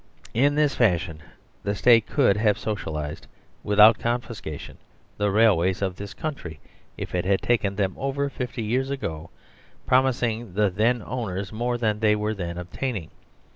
[0.33, 1.19] In this fashion
[1.61, 3.27] the State could have "socialised"
[3.71, 4.79] without confiscation
[5.17, 6.59] the railways of this country
[6.97, 9.29] if it had taken them over fifty years ago,
[9.85, 13.11] promising the then owners more than they were then obtaining.